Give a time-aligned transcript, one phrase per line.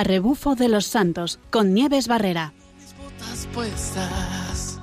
[0.00, 2.54] A rebufo de los santos con Nieves Barrera.
[2.78, 4.80] Mis botas puestas,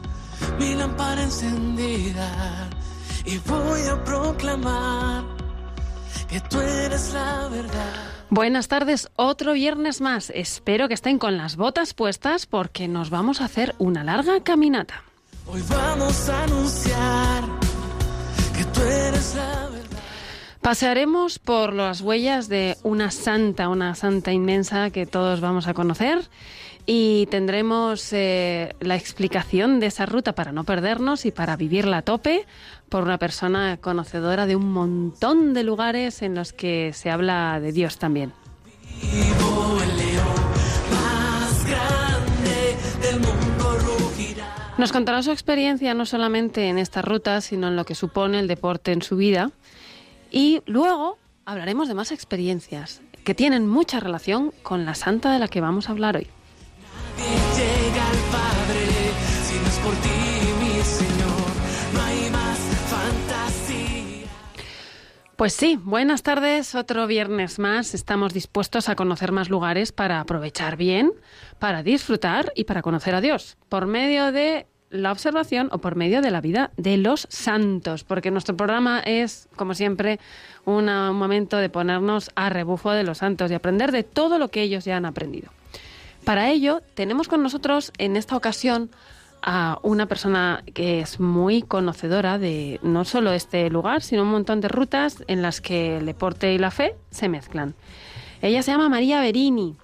[0.59, 2.69] mi lámpara encendida
[3.25, 5.23] y voy a proclamar
[6.29, 7.95] que tú eres la verdad.
[8.29, 10.31] Buenas tardes, otro viernes más.
[10.35, 15.01] Espero que estén con las botas puestas porque nos vamos a hacer una larga caminata.
[15.47, 17.43] Hoy vamos a anunciar
[18.55, 19.66] que tú eres la
[20.67, 20.77] verdad.
[20.77, 26.29] Pasearemos por las huellas de una santa, una santa inmensa que todos vamos a conocer
[26.85, 32.01] y tendremos eh, la explicación de esa ruta para no perdernos y para vivirla a
[32.01, 32.45] tope
[32.89, 37.71] por una persona conocedora de un montón de lugares en los que se habla de
[37.71, 38.33] Dios también.
[44.77, 48.47] Nos contará su experiencia no solamente en esta ruta, sino en lo que supone el
[48.47, 49.49] deporte en su vida.
[50.37, 55.47] Y luego hablaremos de más experiencias que tienen mucha relación con la santa de la
[55.47, 56.27] que vamos a hablar hoy.
[57.17, 58.85] Nadie llega al Padre
[59.47, 60.09] si no es por ti,
[60.59, 61.49] mi Señor.
[61.91, 64.27] No hay más fantasía.
[65.35, 67.95] Pues sí, buenas tardes, otro viernes más.
[67.95, 71.13] Estamos dispuestos a conocer más lugares para aprovechar bien,
[71.57, 76.21] para disfrutar y para conocer a Dios por medio de la observación o por medio
[76.21, 80.19] de la vida de los santos, porque nuestro programa es, como siempre,
[80.65, 84.61] un momento de ponernos a rebufo de los santos y aprender de todo lo que
[84.61, 85.51] ellos ya han aprendido.
[86.23, 88.89] Para ello, tenemos con nosotros en esta ocasión
[89.41, 94.59] a una persona que es muy conocedora de no solo este lugar, sino un montón
[94.59, 97.75] de rutas en las que el deporte y la fe se mezclan.
[98.41, 99.75] Ella se llama María Berini,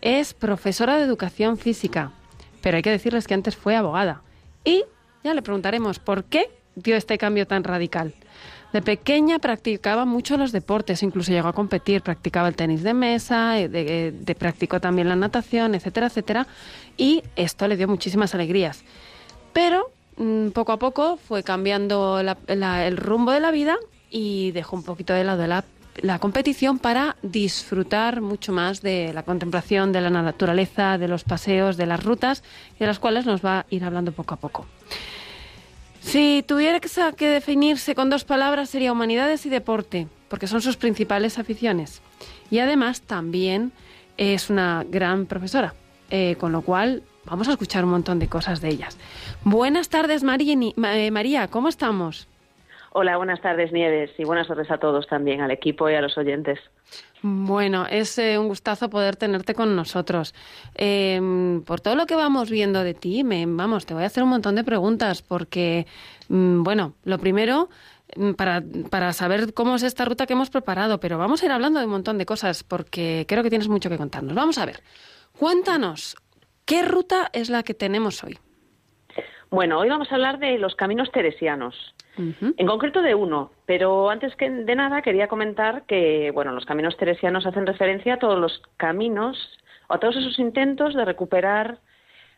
[0.00, 2.12] es profesora de educación física,
[2.60, 4.22] pero hay que decirles que antes fue abogada.
[4.64, 4.84] Y
[5.22, 8.14] ya le preguntaremos por qué dio este cambio tan radical.
[8.72, 13.60] De pequeña practicaba mucho los deportes, incluso llegó a competir, practicaba el tenis de mesa,
[13.60, 16.46] eh, de- practicó también la natación, etcétera, etcétera,
[16.96, 18.82] y esto le dio muchísimas alegrías.
[19.52, 22.18] Pero mm, poco a poco fue cambiando
[22.48, 23.76] el rumbo de la vida
[24.10, 25.64] y dejó un poquito de lado la,
[26.02, 31.76] la competición para disfrutar mucho más de la contemplación de la naturaleza, de los paseos,
[31.76, 32.42] de las rutas,
[32.78, 34.66] de las cuales nos va a ir hablando poco a poco.
[36.00, 41.38] Si tuviera que definirse con dos palabras sería humanidades y deporte, porque son sus principales
[41.38, 42.02] aficiones.
[42.50, 43.72] Y además también
[44.16, 45.74] es una gran profesora,
[46.10, 48.98] eh, con lo cual vamos a escuchar un montón de cosas de ellas.
[49.44, 52.28] Buenas tardes, eh, María, ¿cómo estamos?
[52.96, 56.16] Hola, buenas tardes Nieves y buenas tardes a todos también, al equipo y a los
[56.16, 56.60] oyentes.
[57.22, 60.32] Bueno, es eh, un gustazo poder tenerte con nosotros.
[60.76, 64.22] Eh, por todo lo que vamos viendo de ti, me, vamos, te voy a hacer
[64.22, 65.88] un montón de preguntas porque,
[66.28, 67.68] mm, bueno, lo primero,
[68.14, 71.50] mm, para, para saber cómo es esta ruta que hemos preparado, pero vamos a ir
[71.50, 74.36] hablando de un montón de cosas porque creo que tienes mucho que contarnos.
[74.36, 74.84] Vamos a ver,
[75.36, 76.16] cuéntanos,
[76.64, 78.38] ¿qué ruta es la que tenemos hoy?
[79.50, 81.74] Bueno, hoy vamos a hablar de los caminos teresianos,
[82.16, 86.96] En concreto de uno, pero antes que de nada quería comentar que, bueno, los caminos
[86.96, 89.36] teresianos hacen referencia a todos los caminos,
[89.88, 91.78] o a todos esos intentos de recuperar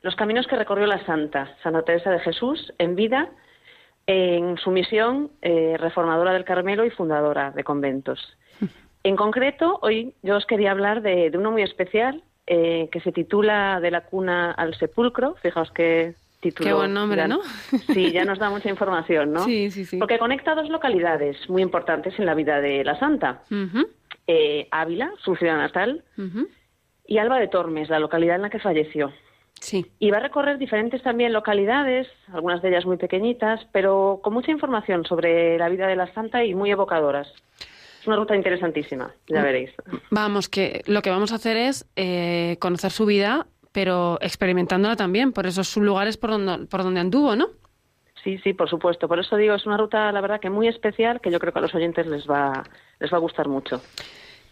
[0.03, 3.29] los caminos que recorrió la Santa, Santa Teresa de Jesús, en vida,
[4.07, 8.39] en su misión eh, reformadora del Carmelo y fundadora de conventos.
[9.03, 13.11] En concreto, hoy yo os quería hablar de, de uno muy especial eh, que se
[13.11, 15.35] titula De la cuna al sepulcro.
[15.43, 17.41] Fijaos qué Qué buen nombre, ya- ¿no?
[17.93, 19.45] Sí, ya nos da mucha información, ¿no?
[19.45, 19.97] Sí, sí, sí.
[19.99, 23.43] Porque conecta dos localidades muy importantes en la vida de la santa.
[24.27, 26.05] Eh, Ávila, su ciudad natal,
[27.07, 29.13] y Alba de Tormes, la localidad en la que falleció.
[29.61, 29.87] Sí.
[29.99, 34.51] Y va a recorrer diferentes también localidades, algunas de ellas muy pequeñitas, pero con mucha
[34.51, 37.33] información sobre la vida de la santa y muy evocadoras.
[38.01, 39.71] Es una ruta interesantísima, ya veréis.
[40.11, 45.33] Vamos, que lo que vamos a hacer es eh, conocer su vida, pero experimentándola también,
[45.33, 47.49] por esos lugares por donde, por donde anduvo, ¿no?
[48.25, 49.07] Sí, sí, por supuesto.
[49.07, 51.59] Por eso digo, es una ruta, la verdad, que muy especial, que yo creo que
[51.59, 52.65] a los oyentes les va,
[53.01, 53.83] les va a gustar mucho.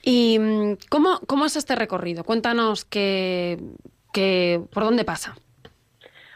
[0.03, 2.23] ¿Y mm, cómo, cómo es este recorrido?
[2.23, 3.59] Cuéntanos que,
[4.13, 5.35] que, por dónde pasa.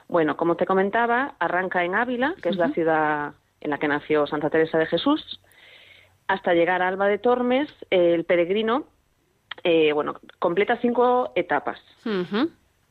[0.08, 4.26] Bueno, como te comentaba, arranca en Ávila, que es la ciudad en la que nació
[4.26, 5.42] Santa Teresa de Jesús,
[6.26, 8.86] hasta llegar a Alba de Tormes, el peregrino,
[9.62, 11.78] eh, bueno, completa cinco etapas.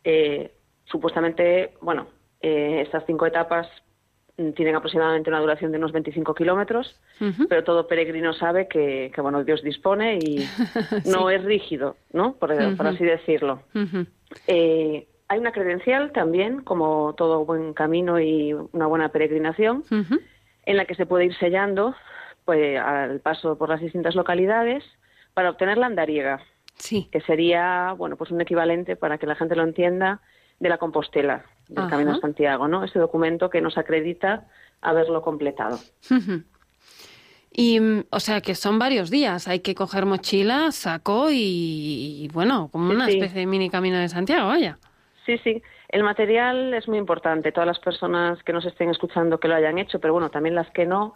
[0.09, 0.51] Eh,
[0.85, 2.07] supuestamente, bueno,
[2.39, 3.67] eh, estas cinco etapas
[4.37, 6.97] mm, tienen aproximadamente una duración de unos 25 kilómetros,
[7.49, 10.47] pero todo peregrino sabe que, que, bueno, Dios dispone y
[11.05, 12.35] no es rígido, ¿no?
[12.35, 13.63] Por, por así decirlo.
[14.47, 20.85] Eh, hay una credencial también, como todo buen camino y una buena peregrinación, en la
[20.85, 21.93] que se puede ir sellando
[22.45, 24.85] pues, al paso por las distintas localidades
[25.33, 26.39] para obtener la andariega.
[26.77, 27.09] Sí.
[27.11, 30.21] que sería, bueno, pues un equivalente, para que la gente lo entienda,
[30.59, 31.89] de la Compostela, del Ajá.
[31.89, 32.83] Camino de Santiago, ¿no?
[32.83, 34.47] Ese documento que nos acredita
[34.81, 35.79] haberlo completado.
[37.59, 37.79] Y,
[38.11, 39.47] o sea, que son varios días.
[39.47, 43.13] Hay que coger mochila, saco y, y, bueno, como una sí.
[43.13, 44.77] especie de mini camino de Santiago, vaya.
[45.25, 45.63] Sí, sí.
[45.89, 47.51] El material es muy importante.
[47.51, 50.69] Todas las personas que nos estén escuchando que lo hayan hecho, pero bueno, también las
[50.69, 51.15] que no,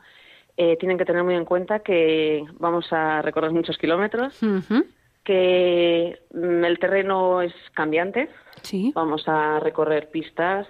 [0.57, 4.85] eh, tienen que tener muy en cuenta que vamos a recorrer muchos kilómetros, Ujú.
[5.23, 8.29] Que mm, el terreno es cambiante.
[8.61, 8.91] Sí.
[8.95, 10.67] Vamos a recorrer pistas,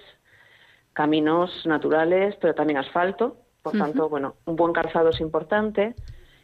[0.94, 3.38] caminos naturales, pero también asfalto.
[3.62, 5.94] Por tanto, bueno, un buen calzado es importante.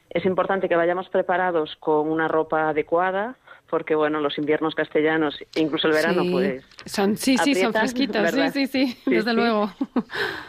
[0.09, 3.35] Es importante que vayamos preparados con una ropa adecuada,
[3.69, 6.31] porque bueno, los inviernos castellanos, e incluso el verano, Sí.
[6.31, 8.15] pues Son, sí, sí, son fresquitos.
[8.17, 8.53] Sí, ¿verdad?
[8.53, 9.35] sí, sí, Sí, desde sí.
[9.35, 9.71] luego.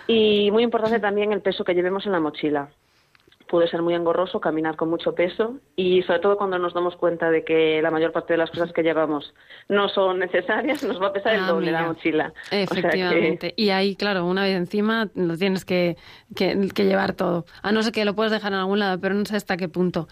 [0.07, 2.69] Y muy importante también el peso que llevemos en la mochila.
[3.49, 7.31] Puede ser muy engorroso caminar con mucho peso y sobre todo cuando nos damos cuenta
[7.31, 9.33] de que la mayor parte de las cosas que llevamos
[9.71, 11.93] no son necesarias, nos va a pesar el Ah, doble la mira.
[11.93, 12.33] mochila.
[12.35, 13.55] O sea que- Efectivamente.
[13.57, 15.97] Y ahí, claro, una vez encima lo tienes que,
[16.37, 17.47] que- que llevar todo.
[17.63, 19.69] A no ser que lo puedes dejar en algún lado, pero no sé hasta qué
[19.71, 20.09] punto.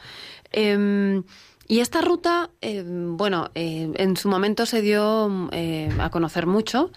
[0.53, 1.23] Em,
[1.69, 6.91] y esta ruta, em, bueno, eh, en su momento se dio eh, a conocer mucho.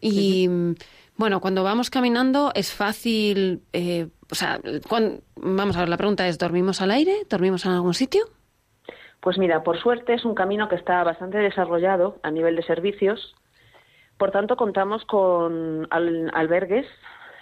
[0.00, 0.48] Y
[1.16, 3.62] bueno, cuando vamos caminando es fácil.
[3.72, 4.60] eh, o sea,
[5.36, 7.14] vamos a ver, la pregunta es: ¿dormimos al aire?
[7.28, 8.22] ¿Dormimos en algún sitio?
[9.20, 13.34] Pues mira, por suerte es un camino que está bastante desarrollado a nivel de servicios.
[14.16, 16.86] Por tanto, contamos con al- albergues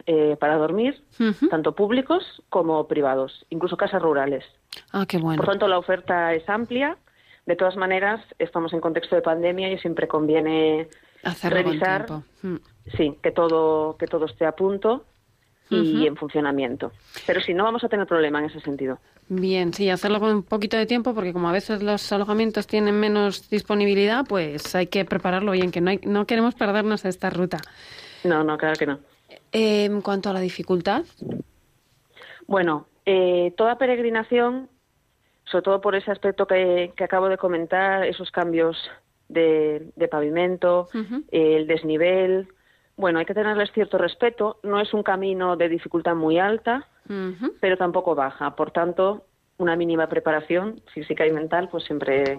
[0.07, 1.03] eh, para dormir,
[1.51, 4.45] tanto públicos como privados, incluso casas rurales.
[4.93, 5.37] Ah, qué bueno.
[5.39, 6.97] Por tanto, la oferta es amplia.
[7.47, 10.89] De todas maneras, estamos en contexto de pandemia y siempre conviene
[11.23, 12.25] Hacerlo con revisar, tiempo.
[12.43, 12.57] Mm.
[12.97, 15.05] sí, que todo que todo esté a punto
[15.71, 16.93] y en funcionamiento.
[17.27, 18.99] Pero si no, vamos a tener problema en ese sentido.
[19.29, 22.99] Bien, sí, hacerlo con un poquito de tiempo porque como a veces los alojamientos tienen
[23.01, 27.59] menos disponibilidad, pues hay que prepararlo bien, que no, hay- no queremos perdernos esta ruta.
[28.23, 29.01] No, no, claro que no.
[29.53, 31.05] Eh, en cuanto a la dificultad,
[32.47, 34.69] Bueno, eh, toda peregrinación,
[35.45, 38.77] sobre todo por ese aspecto que, que acabo de comentar, esos cambios
[39.29, 40.89] de, de pavimento,
[41.33, 42.49] el desnivel,
[42.97, 44.59] bueno, hay que tenerles cierto respeto.
[44.63, 46.87] No es un camino de dificultad muy alta,
[47.61, 48.57] pero tampoco baja.
[48.57, 49.27] Por tanto,
[49.59, 52.35] una mínima preparación física y mental, pues siempre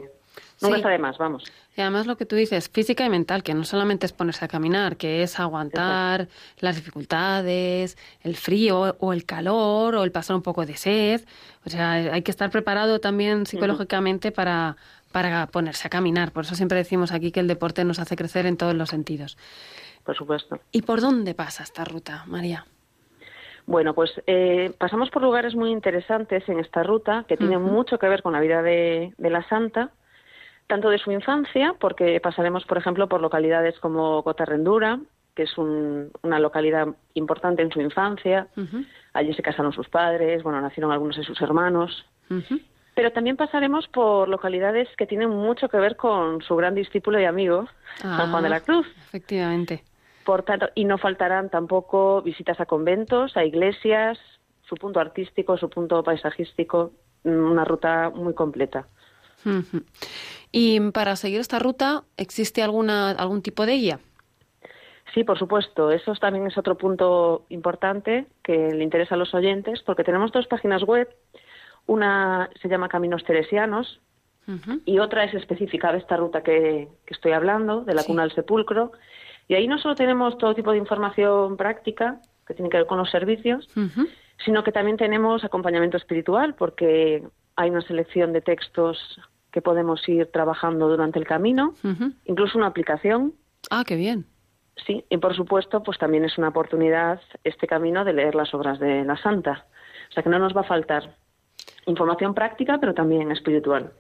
[0.62, 0.82] nunca Sí.
[0.82, 1.44] está de más, vamos.
[1.76, 4.48] y además lo que tú dices, física y mental, que no solamente es ponerse a
[4.48, 6.28] caminar, que es aguantar
[6.60, 11.22] las dificultades, el frío o el calor o el pasar un poco de sed.
[11.66, 14.76] O sea, hay que estar preparado también psicológicamente para,
[15.12, 16.32] para ponerse a caminar.
[16.32, 19.38] Por eso siempre decimos aquí que el deporte nos hace crecer en todos los sentidos.
[20.08, 20.58] Por supuesto.
[20.72, 22.66] ¿Y por dónde pasa esta ruta, María?
[23.66, 28.08] Bueno, pues eh, pasamos por lugares muy interesantes en esta ruta que tienen mucho que
[28.08, 29.90] ver con la vida de, de la santa,
[30.68, 35.00] tanto de su infancia, porque pasaremos, por ejemplo, por localidades como Cotarrendura,
[35.36, 38.48] que es un- una localidad importante en su infancia.
[39.12, 42.06] Allí se casaron sus padres, bueno, nacieron algunos de sus hermanos.
[42.96, 47.26] Pero también pasaremos por localidades que tienen mucho que ver con su gran discípulo y
[47.26, 47.68] amigo,
[48.02, 48.88] San Juan de la Ah, Cruz.
[49.08, 49.84] Efectivamente.
[50.28, 54.20] Por tanto, y no faltarán tampoco visitas a conventos, a iglesias,
[54.68, 56.92] su punto artístico, su punto paisajístico,
[57.24, 58.88] mm, una ruta muy completa.
[60.52, 64.00] Y para seguir esta ruta, ¿existe alguna algún tipo de guía?
[65.14, 69.82] Sí, por supuesto, eso también es otro punto importante que le interesa a los oyentes,
[69.84, 71.08] porque tenemos dos páginas web.
[71.86, 74.02] Una se llama Caminos Teresianos
[74.86, 78.08] y otra es específica de esta ruta que, que estoy hablando, de la Sí.
[78.08, 78.92] cuna al sepulcro.
[79.48, 82.98] Y ahí no solo tenemos todo tipo de información práctica que tiene que ver con
[82.98, 83.68] los servicios,
[84.46, 87.24] sino que también tenemos acompañamiento espiritual, porque
[87.56, 89.20] hay una selección de textos
[89.52, 91.74] que podemos ir trabajando durante el camino,
[92.26, 93.34] incluso una aplicación,
[93.70, 94.26] Ah, qué bien.
[94.86, 98.80] sí, y por supuesto, pues también es una oportunidad este camino de leer las obras
[98.80, 99.66] de la Santa.
[100.10, 101.16] O sea que no nos va a faltar
[101.86, 103.92] información práctica, pero también espiritual.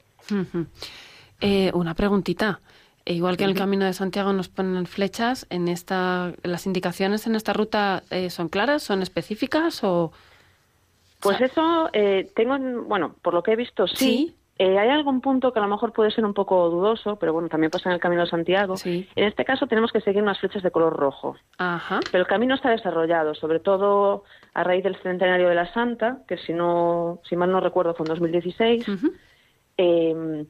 [1.41, 2.59] Eh, una preguntita.
[3.09, 7.25] E igual que en el Camino de Santiago nos ponen flechas, en esta, las indicaciones
[7.25, 10.11] en esta ruta eh, son claras, son específicas o
[11.21, 13.95] Pues O sea- eso, eh, tengo, en- bueno, por lo que he visto, sí.
[13.95, 14.35] Sí.
[14.59, 17.47] Eh, hay algún punto que a lo mejor puede ser un poco dudoso, pero bueno,
[17.47, 18.75] también pasa en el Camino de Santiago.
[18.75, 19.07] Sí.
[19.15, 21.35] En este caso tenemos que seguir unas flechas de color rojo.
[21.59, 21.99] Ajá.
[22.11, 24.23] Pero el camino está desarrollado, sobre todo
[24.53, 28.03] a raíz del centenario de la Santa, que si no, si mal no recuerdo fue
[28.05, 28.89] en 2016.
[28.89, 29.13] Ujú.
[29.77, 30.45] Eh,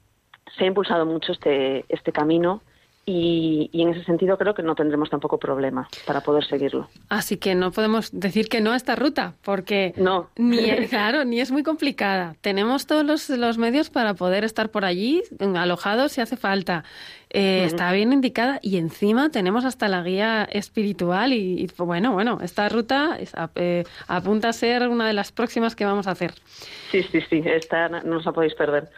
[0.57, 2.61] se ha impulsado mucho este, este camino
[3.09, 6.89] y, y en ese sentido creo que no tendremos tampoco problema para poder seguirlo.
[7.07, 10.29] Así que no podemos decir que no a esta ruta, porque No.
[10.35, 12.35] ni claro, ni es muy complicada.
[12.41, 16.83] Tenemos todos los, los medios para poder estar por allí, alojados si hace falta.
[17.29, 22.39] Eh, Está bien indicada y encima tenemos hasta la guía espiritual y, y, bueno, bueno,
[22.43, 26.33] esta ruta es- eh, apunta a ser una de las próximas que vamos a hacer.
[26.91, 28.89] Sí, sí, sí, esta no no os la podéis perder.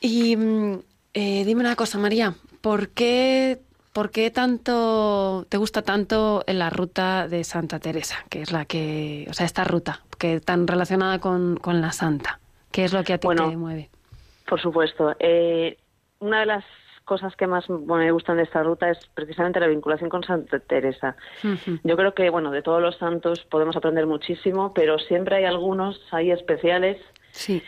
[0.00, 0.78] Y mm,
[1.18, 3.58] eh, dime una cosa, María, ¿por qué,
[3.94, 9.26] ¿por qué tanto te gusta tanto la ruta de Santa Teresa, que es la que,
[9.30, 12.38] o sea, esta ruta, que tan relacionada con, con la Santa?
[12.70, 13.88] ¿Qué es lo que a ti Bueno, te mueve?
[14.46, 15.16] Por supuesto.
[15.18, 15.78] Eh,
[16.18, 16.64] una de las
[17.06, 21.16] cosas que más me gustan de esta ruta es precisamente la vinculación con Santa Teresa.
[21.82, 25.98] Yo creo que, bueno, de todos los santos podemos aprender muchísimo, pero siempre hay algunos
[26.12, 26.98] ahí especiales
[27.36, 27.62] Sí.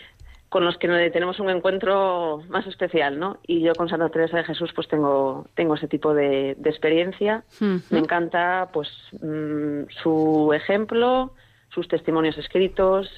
[0.48, 3.38] Con los que tenemos un encuentro más especial, ¿no?
[3.46, 7.44] Y yo con Santa Teresa de Jesús pues tengo, tengo ese tipo de, de experiencia.
[7.60, 8.88] Me encanta pues
[9.20, 11.34] mm, su ejemplo,
[11.68, 13.10] sus testimonios escritos,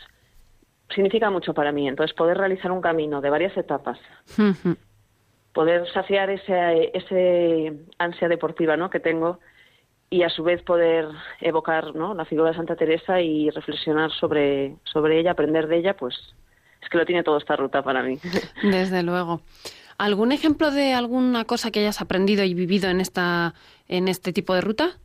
[0.92, 1.87] significa mucho para mí.
[1.87, 3.99] Entonces poder realizar un camino de varias etapas,
[5.52, 8.90] poder saciar ese, ese ansia deportiva, ¿no?
[8.90, 9.38] Que tengo
[10.10, 11.06] y a su vez poder
[11.40, 12.14] evocar ¿no?
[12.14, 16.34] la figura de Santa Teresa y reflexionar sobre, sobre ella, aprender de ella, pues es
[16.90, 18.18] que lo tiene toda esta ruta para mí.
[18.62, 19.40] Desde luego.
[19.99, 23.54] ¿Algún ejemplo de alguna cosa que hayas aprendido y vivido en esta
[23.87, 24.99] en este tipo de ruta?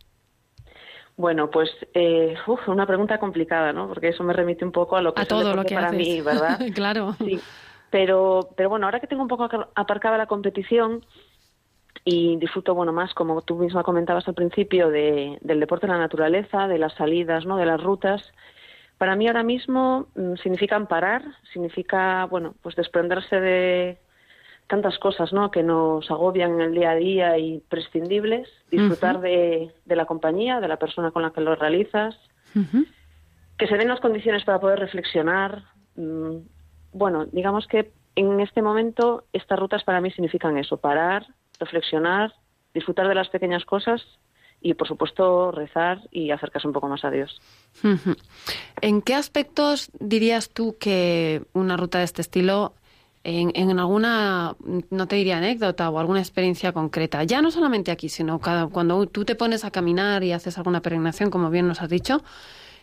[1.18, 3.88] Bueno, pues eh, uf, una pregunta complicada, ¿no?
[3.88, 5.98] Porque eso me remite un poco a lo que A todo lo que para haces.
[6.00, 6.60] mí, ¿verdad?
[6.74, 7.16] claro.
[7.20, 7.40] Sí,
[7.90, 11.06] pero, pero bueno, ahora que tengo un poco aparcada la competición
[12.04, 16.00] y disfruto, bueno, más, como tú misma comentabas al principio, de, del deporte de la
[16.00, 17.56] naturaleza, de las salidas, ¿no?
[17.58, 18.22] De las rutas,
[18.98, 23.98] para mí ahora mismo mm, significan parar, significa, bueno, pues desprenderse de
[24.68, 25.52] tantas cosas, ¿no?
[25.52, 30.60] Que nos agobian en el día a día y prescindibles, disfrutar de, de la compañía,
[30.60, 32.18] de la persona con la que lo realizas,
[33.58, 35.64] que se den las condiciones para poder reflexionar.
[35.96, 36.38] Mm,
[36.94, 41.26] Bueno, digamos que en este momento estas rutas para mí significan eso, parar,
[41.60, 42.34] reflexionar,
[42.74, 44.02] disfrutar de las pequeñas cosas
[44.66, 47.40] y, por supuesto, rezar y acercarse un poco más a Dios.
[48.82, 52.74] ¿En qué aspectos dirías tú que una ruta de este estilo,
[53.24, 54.56] en, en alguna,
[54.90, 59.06] no te diría anécdota o alguna experiencia concreta, ya no solamente aquí, sino cada, cuando
[59.06, 62.24] tú te pones a caminar y haces alguna peregrinación, como bien nos has dicho,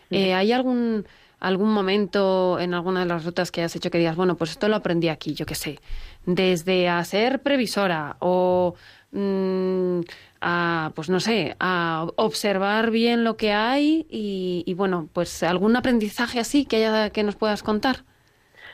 [0.09, 1.05] eh, ¿hay algún
[1.41, 4.69] algún momento en alguna de las rutas que hayas hecho que digas, bueno, pues esto
[4.69, 5.79] lo aprendí aquí, yo qué sé,
[6.25, 8.75] desde a ser previsora o
[9.11, 9.99] mm,
[10.43, 15.75] a, pues no sé, a observar bien lo que hay y, y, bueno, pues algún
[15.75, 17.97] aprendizaje así que haya que nos puedas contar.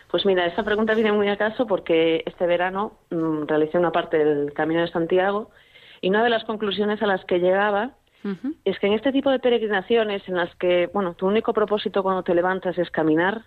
[0.10, 4.18] Pues mira, esta pregunta viene muy a caso porque este verano mm, realicé una parte
[4.18, 5.52] del Camino de Santiago
[6.02, 7.92] y una de las conclusiones a las que llegaba
[8.66, 12.22] es que en este tipo de peregrinaciones en las que, bueno, tu único propósito cuando
[12.22, 13.44] te levantas es caminar,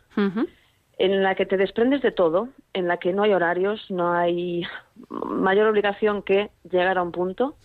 [1.02, 4.62] en la que te desprendes de todo, en la que no hay horarios, no hay
[5.08, 7.56] mayor obligación que llegar a un punto,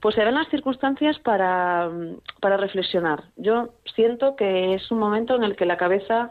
[0.00, 1.90] pues se ven las circunstancias para,
[2.40, 3.24] para reflexionar.
[3.36, 6.30] Yo siento que es un momento en el que la cabeza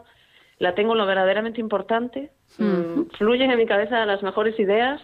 [0.58, 5.02] la tengo lo verdaderamente importante, mm, fluyen en mi cabeza las mejores ideas,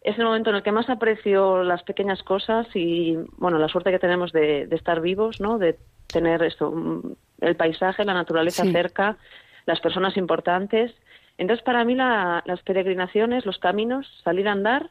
[0.00, 3.90] es el momento en el que más aprecio las pequeñas cosas y, bueno, la suerte
[3.90, 5.58] que tenemos de, de estar vivos, ¿no?
[5.58, 5.76] De
[6.06, 7.12] tener esto, mm,
[7.42, 8.72] el paisaje, la naturaleza Sí.
[8.72, 9.18] cerca,
[9.66, 10.92] las personas importantes.
[11.38, 14.90] Entonces, para mí la- las peregrinaciones, los caminos, salir a andar,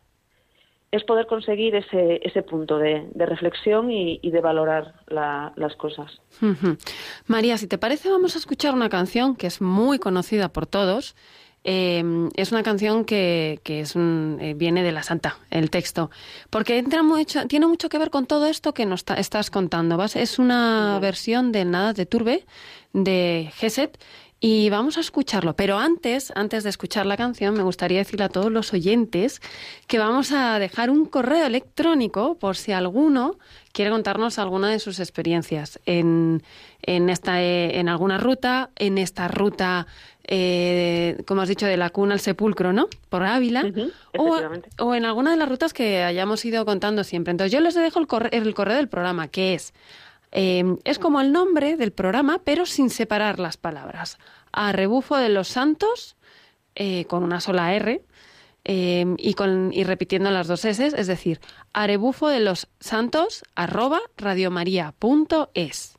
[0.92, 5.74] es poder conseguir ese, ese punto de, de reflexión y, y de valorar la- las
[5.78, 6.20] cosas.
[7.28, 11.16] María, si te parece, vamos a escuchar una canción que es muy conocida por todos.
[11.63, 12.04] Eh,
[12.36, 16.10] es una canción que, que es un- eh, viene de la Santa, el texto,
[16.50, 19.96] porque entra mucho, tiene mucho que ver con todo esto que nos estás contando.
[19.96, 20.16] ¿vas?
[20.16, 22.46] Es una versión de Nada de Turbe,
[22.94, 23.98] de Geset,
[24.43, 25.55] y vamos a escucharlo.
[25.55, 29.39] Pero antes, antes de escuchar la canción, me gustaría decirle a todos los oyentes
[29.86, 33.38] que vamos a dejar un correo electrónico por si alguno
[33.71, 36.41] quiere contarnos alguna de sus experiencias en,
[36.81, 39.86] en, esta, eh, en alguna ruta, en esta ruta,
[40.24, 42.88] eh, como has dicho, de la cuna al sepulcro, ¿no?
[43.10, 43.63] Por Ávila.
[44.79, 47.29] O, en alguna de las rutas que hayamos ido contando siempre.
[47.29, 49.71] Entonces, yo les dejo el correo, el correo del programa, que es
[50.31, 54.17] eh, es como el nombre del programa, pero sin separar las palabras.
[54.51, 56.15] A rebufo de los santos,
[56.75, 58.03] eh, con una sola R,
[58.63, 61.39] eh, y, con, y repitiendo las dos S, es decir,
[61.73, 65.97] a rebufo de los santos, arroba radiomaria.es.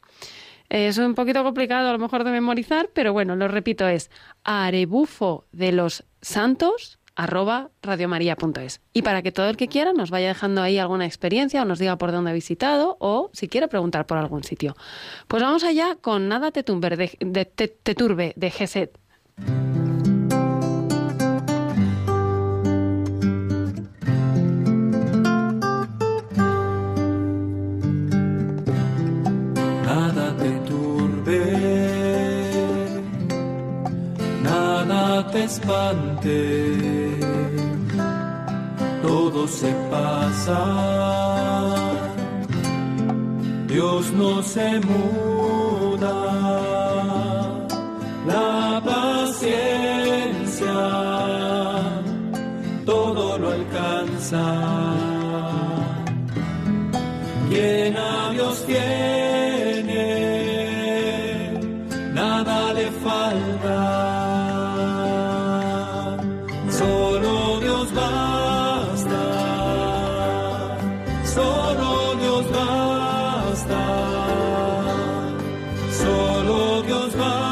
[0.69, 4.11] Es un poquito complicado a lo mejor de memorizar, pero bueno, lo repito, es
[4.45, 8.81] a rebufo de los santos, arroba radiomaria.es.
[8.93, 11.79] Y para que todo el que quiera nos vaya dejando ahí alguna experiencia o nos
[11.79, 14.77] diga por dónde ha visitado o si quiere preguntar por algún sitio.
[15.29, 18.99] Pues vamos allá con Nada te, tumber de, de- te- turbe de Geset.
[29.87, 31.43] nada te turbe,
[34.43, 37.02] nada te espante,
[39.47, 40.65] se pasa,
[43.67, 46.15] Dios no se muda,
[48.27, 49.93] la paciencia
[52.85, 54.45] todo lo alcanza.
[57.49, 59.02] Quien a Dios tiene,
[76.83, 77.52] solo Dios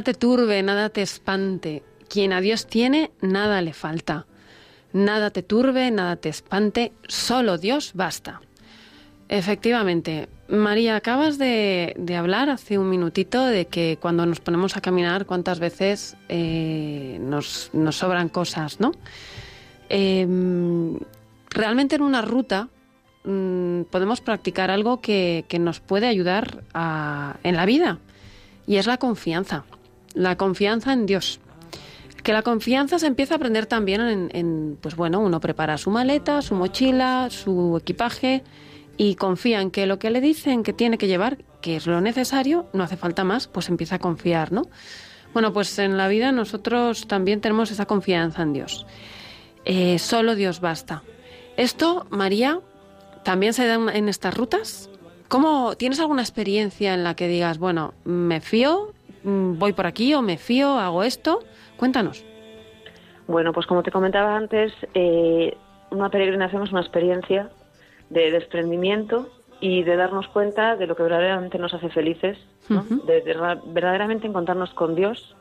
[0.00, 1.82] Nada te turbe, nada te espante.
[2.08, 4.24] Quien a Dios tiene, nada le falta.
[4.94, 8.40] Nada te turbe, nada te espante, solo Dios basta.
[9.28, 14.80] Efectivamente, María, acabas de, de hablar hace un minutito de que cuando nos ponemos a
[14.80, 18.92] caminar, cuántas veces eh, nos, nos sobran cosas, ¿no?
[19.90, 20.98] Em,
[21.50, 22.68] realmente en una ruta
[23.24, 27.98] mm, podemos practicar algo que, que nos puede ayudar a- en la vida
[28.66, 29.64] y es la confianza,
[30.14, 31.40] la confianza en Dios.
[32.22, 35.90] Que la confianza se empieza a aprender también en, en, pues bueno, uno prepara su
[35.90, 38.42] maleta, su mochila, su equipaje
[38.98, 42.00] y confía en que lo que le dicen que tiene que llevar, que es lo
[42.02, 44.64] necesario, no hace falta más, pues empieza a confiar, ¿no?
[45.32, 48.84] Bueno, pues en la vida nosotros también tenemos esa confianza en Dios.
[49.64, 51.02] Eh, solo Dios basta.
[51.56, 52.60] Esto, María,
[53.24, 54.90] también se da en- estas rutas.
[55.28, 58.92] ¿Cómo tienes alguna experiencia en la que digas, bueno, me fío,
[59.24, 61.40] voy por aquí o me fío, hago esto?
[61.76, 62.24] Cuéntanos.
[63.26, 65.56] Bueno, pues como te comentaba antes, eh,
[65.90, 67.50] una peregrinación es una experiencia
[68.08, 69.28] de desprendimiento
[69.60, 72.38] y de darnos cuenta de lo que verdaderamente nos hace felices,
[73.06, 75.36] de, de ra- verdaderamente encontrarnos con Dios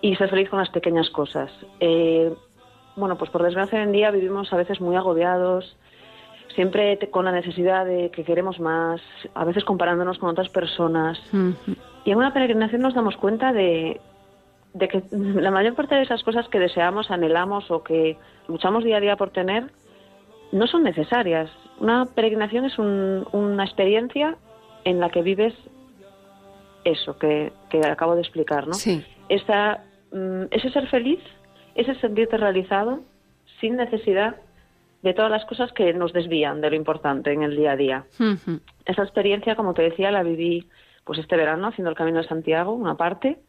[0.00, 1.50] y ser feliz con las pequeñas cosas.
[1.80, 2.32] Eh,
[2.96, 5.76] bueno, pues por desgracia hoy en día vivimos a veces muy agobiados,
[6.54, 9.00] siempre te- con la necesidad de que queremos más,
[9.34, 11.18] a veces comparándonos con otras personas.
[12.04, 14.00] Y en una peregrinación nos damos cuenta de,
[14.74, 18.16] de que la mayor parte de esas cosas que deseamos, anhelamos o que
[18.48, 19.70] luchamos día a día por tener
[20.50, 21.50] no son necesarias.
[21.78, 24.36] Una peregrinación es un- una experiencia
[24.84, 25.54] en la que vives
[26.84, 28.74] eso que, que acabo de explicar, ¿no?
[28.74, 29.04] Sí.
[29.28, 31.20] Esa, mm, ese ser feliz,
[31.74, 33.00] ese sentirte realizado
[33.60, 34.36] sin necesidad
[35.02, 38.04] de todas las cosas que nos desvían de lo importante en el día a día.
[38.84, 40.68] Esa experiencia, como te decía, la viví
[41.04, 43.40] pues este verano haciendo el Camino de Santiago, una parte,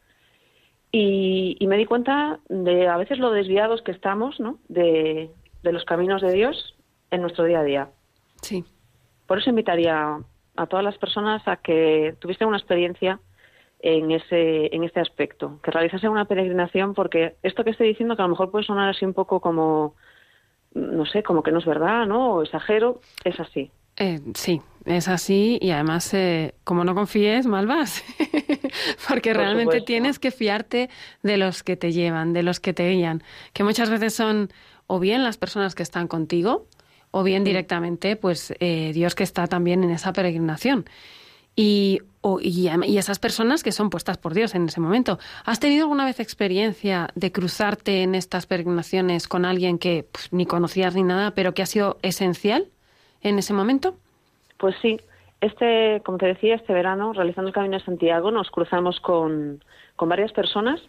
[0.91, 4.59] y, y me di cuenta de a veces lo desviados que estamos, ¿no?
[4.67, 5.31] De,
[5.63, 6.75] de los caminos de Dios
[7.09, 7.89] en nuestro día a día.
[8.41, 8.63] Sí.
[9.25, 10.19] Por eso invitaría
[10.55, 13.19] a todas las personas a que tuviesen una experiencia
[13.79, 18.21] en ese en este aspecto, que realizasen una peregrinación, porque esto que estoy diciendo, que
[18.21, 19.95] a lo mejor puede sonar así un poco como,
[20.73, 22.35] no sé, como que no es verdad, ¿no?
[22.35, 23.71] O exagero, es así.
[23.97, 28.03] Eh, sí, es así y además, eh, como no confíes, mal vas.
[29.07, 29.85] Porque Por realmente supuesto.
[29.85, 30.89] tienes que fiarte
[31.21, 34.51] de los que te llevan, de los que te guían, que muchas veces son
[34.87, 36.67] o bien las personas que están contigo
[37.11, 40.85] o bien directamente pues eh, Dios que está también en esa peregrinación.
[41.55, 45.19] Y, o- y esas personas que son puestas por Dios en ese momento.
[45.45, 50.47] ¿Has tenido alguna vez experiencia de cruzarte en estas peregrinaciones con alguien que pues, ni
[50.47, 52.69] conocías ni nada, pero que ha sido esencial
[53.23, 53.95] en ese momento?
[54.57, 54.99] Pues sí,
[55.41, 59.63] este, como te decía, este verano, realizando el Camino de Santiago, nos cruzamos con,
[59.95, 60.79] con varias personas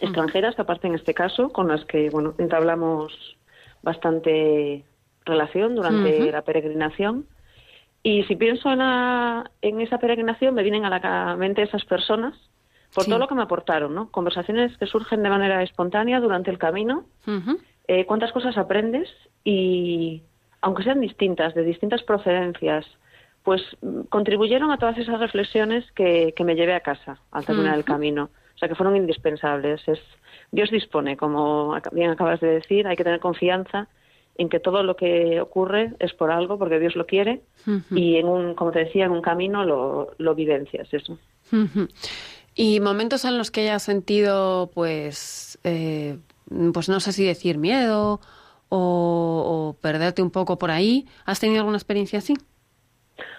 [0.00, 3.36] extranjeras, aparte en este caso, con las que bueno entablamos
[3.82, 4.84] bastante
[5.24, 7.26] relación durante la peregrinación.
[8.02, 12.34] Y si pienso en, la- en esa peregrinación, me vienen a la mente esas personas
[12.94, 13.10] por Sí.
[13.10, 14.10] todo lo que me aportaron, ¿no?
[14.10, 17.04] Conversaciones que surgen de manera espontánea durante el camino,
[17.88, 19.08] eh, cuántas cosas aprendes
[19.44, 20.22] y,
[20.64, 22.86] aunque sean distintas, de distintas procedencias,
[23.42, 27.74] pues mm, contribuyeron a todas esas reflexiones que, que me llevé a casa al terminar
[27.74, 27.92] el Ujú.
[27.92, 28.30] camino.
[28.54, 29.86] O sea, que fueron indispensables.
[29.86, 29.98] Es,
[30.52, 33.88] Dios dispone, como bien acabas de decir, hay que tener confianza
[34.38, 37.42] en que todo lo que ocurre es por algo, porque Dios lo quiere,
[37.92, 41.18] y en un, como te decía, en un camino lo, lo vivencias, eso.
[42.54, 46.18] Y momentos en los que hayas sentido, pues, eh,
[46.72, 48.20] pues no sé si decir miedo
[48.76, 51.06] o, o perderte un poco por ahí.
[51.24, 52.34] ¿Has tenido alguna experiencia así?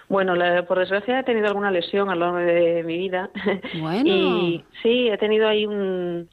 [0.07, 3.29] Bueno, la- por desgracia he tenido alguna lesión a lo largo de mi vida.
[3.79, 4.03] Bueno.
[4.09, 6.29] y sí, he tenido ahí un,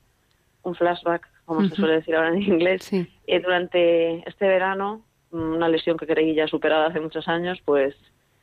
[0.62, 2.84] un flashback, como se suele decir ahora en inglés.
[2.84, 3.06] Sí.
[3.26, 7.96] Eh, durante este verano, una lesión que creí ya superada hace muchos años, pues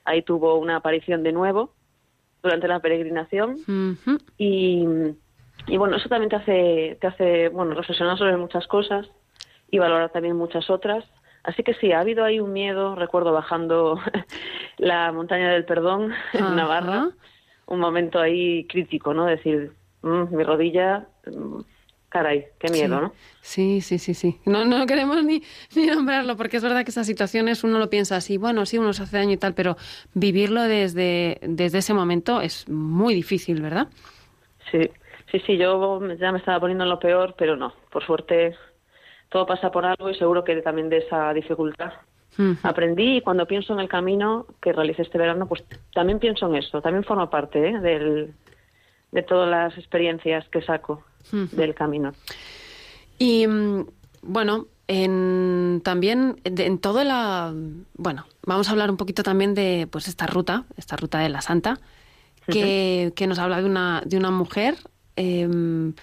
[0.05, 1.71] ahí tuvo una aparición de nuevo
[2.43, 3.57] durante la peregrinación.
[4.37, 4.85] Y,
[5.67, 9.07] y bueno, eso también te hace, te hace bueno, reflexionar sobre muchas cosas
[9.71, 11.05] y valorar también muchas otras.
[11.43, 13.99] Así que sí, ha habido ahí un miedo, recuerdo bajando
[14.77, 16.55] la montaña del perdón en Ajá.
[16.55, 17.09] Navarra,
[17.67, 19.25] un momento ahí crítico, ¿no?
[19.25, 21.61] Decir, "Mm, mi rodilla, mm,
[22.09, 23.01] caray, qué miedo, sí.
[23.01, 23.13] ¿no?
[23.41, 24.39] Sí, sí, sí, sí.
[24.45, 25.41] No, no queremos ni,
[25.75, 28.93] ni nombrarlo porque es verdad que esas situaciones uno lo piensa así, bueno, sí, uno
[28.93, 29.77] se hace daño y tal, pero
[30.13, 33.87] vivirlo desde, desde ese momento es muy difícil, ¿verdad?
[34.71, 34.89] Sí,
[35.31, 38.55] sí, sí, yo ya me estaba poniendo en lo peor, pero no, por suerte
[39.29, 41.93] todo pasa por algo y seguro que también de esa dificultad
[42.63, 45.63] aprendí y cuando pienso en el camino que realicé este verano, pues
[45.93, 47.79] también pienso en eso, también forma parte ¿eh?
[47.79, 48.33] del,
[49.11, 52.13] de todas las experiencias que saco del camino.
[53.17, 53.87] Y mm,
[54.21, 57.53] bueno, en, también en todo la...
[57.95, 61.41] Bueno, vamos a hablar un poquito también de pues esta ruta, esta ruta de la
[61.41, 61.79] Santa,
[62.47, 64.75] que, que nos habla de una, de una mujer.
[65.17, 65.93] em,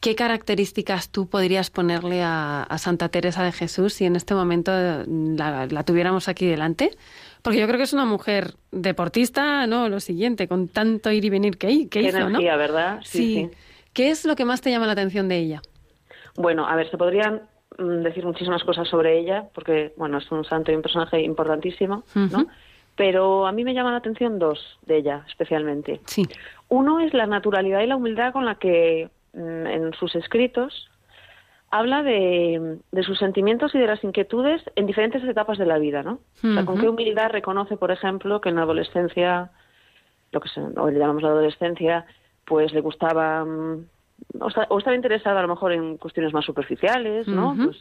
[0.00, 4.70] ¿Qué características tú podrías ponerle a, a Santa Teresa de Jesús si en este momento
[4.72, 6.90] mm, la, la tuviéramos aquí delante?
[7.42, 9.88] Porque yo creo que es una mujer deportista, ¿no?
[9.88, 12.28] Lo siguiente, con tanto ir y venir que, que Qué hizo, ¿no?
[12.28, 13.00] energía, ¿verdad?
[13.02, 13.50] Sí.
[13.92, 15.62] ¿Qué es lo que más te llama la atención de ella?
[16.36, 17.42] Bueno, a ver, se podrían
[17.78, 22.04] mm, decir muchísimas cosas sobre ella, porque, bueno, es un santo y un personaje importantísimo,
[22.14, 22.46] ¿no?
[22.94, 26.00] Pero a mí me llaman la atención dos de ella, especialmente.
[26.06, 26.26] Sí.
[26.68, 30.90] Uno es la naturalidad y la humildad con la que en sus escritos
[31.70, 36.02] habla de, de sus sentimientos y de las inquietudes en diferentes etapas de la vida,
[36.02, 36.20] ¿no?
[36.42, 39.50] O sea, con qué humildad reconoce, por ejemplo, que en la adolescencia,
[40.32, 42.06] lo que se, hoy le llamamos la adolescencia,
[42.46, 43.84] pues le gustaba, mm,
[44.40, 47.54] o, esta- o estaba interesada a lo mejor en cuestiones más superficiales, ¿no?
[47.64, 47.76] Pues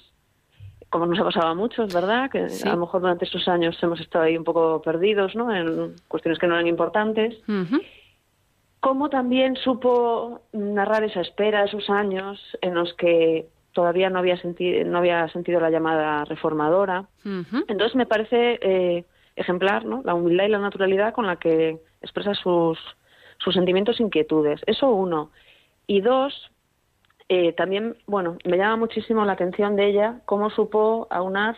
[0.89, 2.29] como nos ha pasado a muchos, ¿verdad?
[2.29, 2.67] Que Sí.
[2.67, 5.53] a lo mejor durante estos años hemos estado ahí un poco perdidos, ¿no?
[5.55, 7.81] En cuestiones que no eran importantes Ujú.
[8.87, 14.85] Cómo también supo narrar esa espera, esos años en los que todavía no había, senti-
[14.85, 17.05] no había sentido la llamada reformadora.
[17.67, 19.03] Entonces me parece eh,
[19.35, 20.01] ejemplar ¿no?
[20.05, 22.79] la humildad y la naturalidad con la que expresa sus,
[23.39, 24.61] sus sentimientos e inquietudes.
[24.65, 25.31] Eso uno.
[25.85, 26.31] Y dos,
[27.27, 31.57] eh, también, bueno, me llama muchísimo la atención de ella cómo supo aunar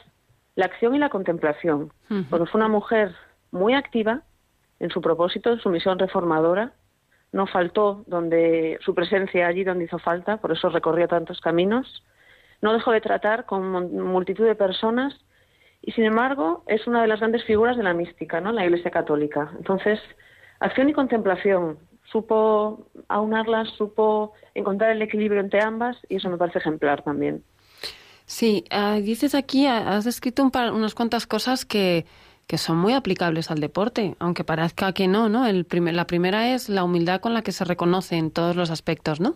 [0.55, 1.91] la acción y la contemplación.
[2.09, 2.23] Ujú.
[2.29, 3.13] Porque fue una mujer
[3.51, 4.23] muy activa
[4.79, 6.71] en su propósito, en su misión reformadora.
[7.31, 12.03] No faltó donde su presencia allí donde hizo falta, por eso recorrió tantos caminos.
[12.61, 15.13] No dejó de tratar con multitud de personas
[15.81, 18.51] y, sin embargo, es una de las grandes figuras de la mística, ¿no?
[18.51, 19.51] La Iglesia Católica.
[19.57, 19.99] Entonces,
[20.59, 21.77] acción y contemplación,
[22.11, 27.43] supo aunarlas, supo encontrar el equilibrio entre ambas y eso me parece ejemplar también.
[28.25, 32.05] Sí, ah, dices aquí, ah, has escrito unas cuantas cosas que,
[32.49, 35.45] que son muy aplicables al deporte, aunque parezca que no, ¿no?
[35.45, 38.71] El primer- la primera es la humildad con la que se reconoce en todos los
[38.71, 39.35] aspectos, ¿no?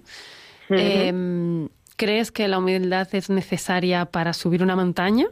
[1.08, 5.28] Em, ¿Crees que la humildad es necesaria para subir una montaña?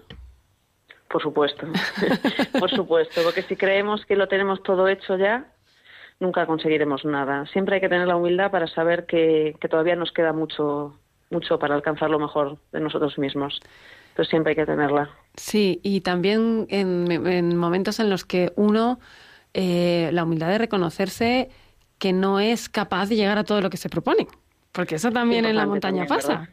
[1.09, 1.65] Por supuesto,
[2.59, 5.47] por supuesto, porque si creemos que lo tenemos todo hecho ya,
[6.19, 7.47] nunca conseguiremos nada.
[7.47, 10.93] Siempre hay que tener la humildad para saber que, que todavía nos queda mucho,
[11.31, 13.59] mucho para alcanzar lo mejor de nosotros mismos.
[14.09, 15.09] Entonces siempre hay que tenerla.
[15.35, 18.99] Sí, y también en, en momentos en los que uno,
[19.53, 21.49] eh, la humildad de reconocerse
[21.99, 24.27] que no es capaz de llegar a todo lo que se propone,
[24.71, 26.39] porque eso también en la montaña también, pasa.
[26.39, 26.49] ¿verdad?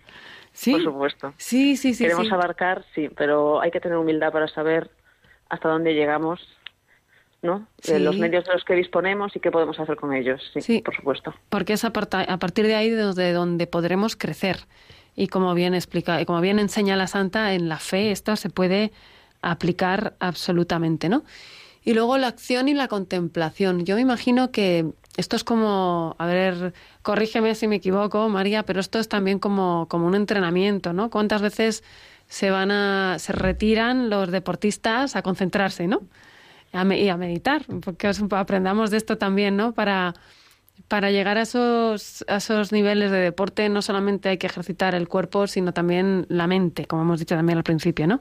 [0.52, 1.34] Sí, Por supuesto.
[1.36, 2.04] sí, sí, sí.
[2.04, 2.32] Queremos sí.
[2.32, 4.90] abarcar, sí, pero hay que tener humildad para saber
[5.48, 6.40] hasta dónde llegamos,
[7.42, 7.66] ¿no?
[7.86, 10.42] De los medios de los que disponemos y qué podemos hacer con ellos.
[10.52, 10.82] Sí, Sí.
[10.84, 11.34] por supuesto.
[11.48, 14.58] Porque es a, a partir de ahí de donde podremos crecer.
[15.18, 18.50] Y como bien explica, y como bien enseña la Santa, en la fe esto se
[18.50, 18.92] puede
[19.42, 21.24] aplicar absolutamente, ¿no?
[21.84, 23.84] Y luego la acción y la contemplación.
[23.84, 28.78] Yo me imagino que esto es como, a ver, corrígeme si me equivoco, María, pero
[28.78, 31.10] esto es también como, como un entrenamiento, ¿no?
[31.10, 31.82] ¿Cuántas veces
[32.28, 36.02] se van a, se retiran los deportistas a concentrarse, ¿no?
[36.72, 39.72] y a meditar, porque aprendamos de esto también, ¿no?
[39.72, 40.14] Para,
[40.88, 45.06] para llegar a esos, a esos niveles de deporte no solamente hay que ejercitar el
[45.06, 48.18] cuerpo, sino también la mente, como hemos dicho también al principio, ¿no?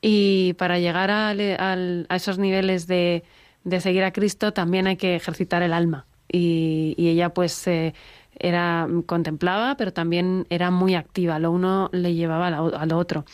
[0.00, 3.22] Y para llegar a, a esos niveles de,
[3.62, 6.06] de, seguir a Cristo también hay que ejercitar el alma.
[6.28, 7.94] Y, y ella pues eh,
[8.38, 11.38] era contemplaba, pero también era muy activa.
[11.38, 13.24] Lo uno le llevaba a lo otro.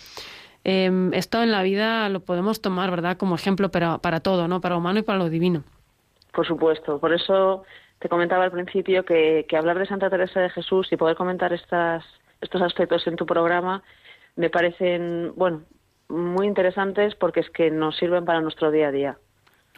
[0.64, 4.60] Eh, esto en la vida lo podemos tomar, ¿verdad?, como ejemplo para, para todo, ¿no?
[4.60, 5.62] Para lo humano y para lo divino.
[6.32, 6.98] Por supuesto.
[6.98, 7.64] Por eso
[7.98, 11.52] te comentaba al principio que, que hablar de Santa Teresa de Jesús y poder comentar
[11.52, 12.04] estas,
[12.40, 13.82] estos aspectos en tu programa
[14.36, 15.62] me parecen, bueno,
[16.08, 19.18] muy interesantes porque es que nos sirven para nuestro día a día.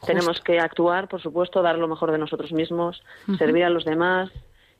[0.06, 3.02] Tenemos que actuar, por supuesto, dar lo mejor de nosotros mismos,
[3.38, 4.30] servir a los demás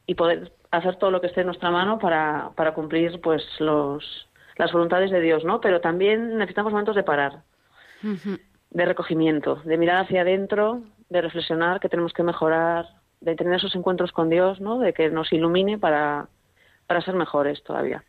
[0.07, 4.29] y poder hacer todo lo que esté en nuestra mano para, para cumplir pues los,
[4.57, 5.61] las voluntades de Dios, ¿no?
[5.61, 7.42] Pero también necesitamos momentos de parar,
[8.70, 12.87] de recogimiento, de mirar hacia adentro, de reflexionar que tenemos que mejorar,
[13.21, 14.79] de tener esos encuentros con Dios, ¿no?
[14.79, 16.29] De que nos ilumine para,
[16.87, 18.05] para ser mejores todavía.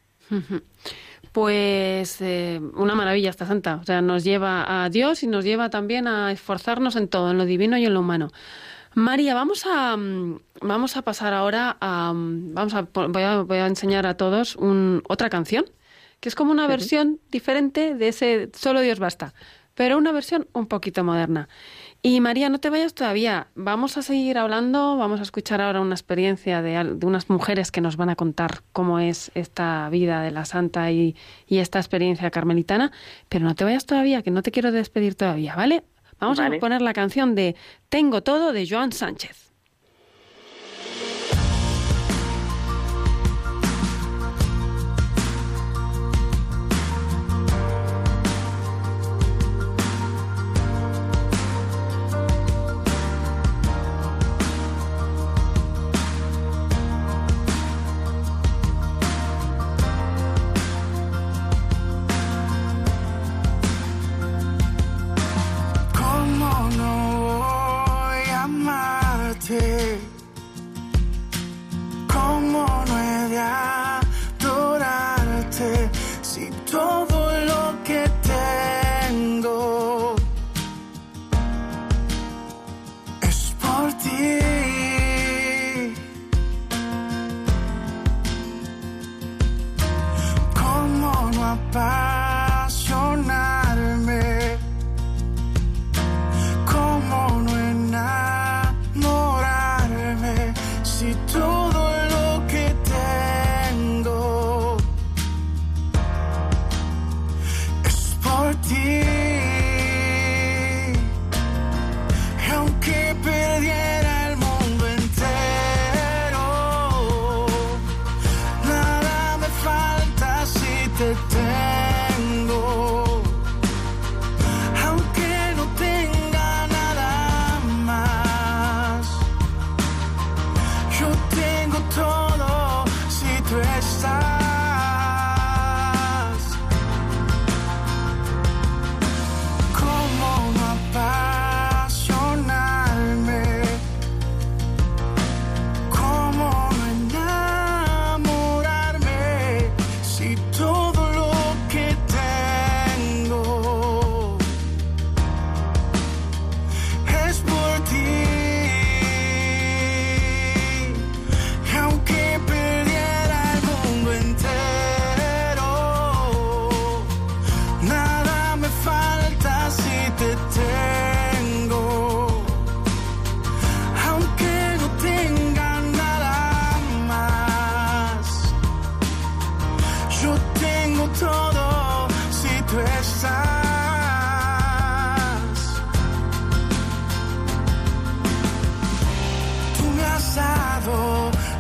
[1.32, 5.70] Pues eh, una maravilla esta santa, o sea, nos lleva a Dios y nos lleva
[5.70, 8.30] también a esforzarnos en todo, en lo divino y en lo humano.
[8.94, 13.58] María, vamos a mm, vamos a pasar ahora a mm, vamos a voy a, voy
[13.58, 15.66] a enseñar a todos un, otra canción
[16.20, 19.34] que es como una versión diferente de ese Solo Dios basta,
[19.76, 21.50] pero una versión un poquito moderna.
[22.04, 23.48] Y María, no te vayas todavía.
[23.54, 27.96] Vamos a seguir hablando, vamos a escuchar ahora una experiencia de, unas mujeres que nos
[27.96, 31.16] van a contar cómo es esta vida de la santa y,
[31.48, 32.92] esta experiencia carmelitana,
[33.30, 35.84] pero no te vayas todavía, que no te quiero despedir todavía, ¿vale?
[36.20, 37.56] Vamos a poner la canción de
[37.90, 39.51] Tengo todo de Joan Sánchez.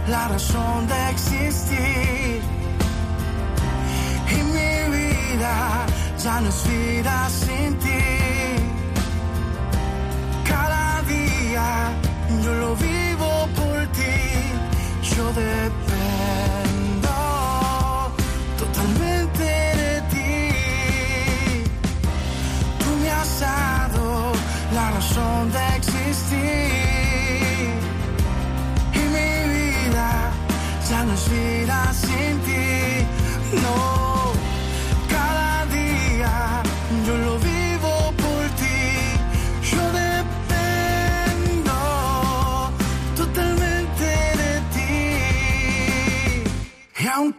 [0.08, 0.82] La razón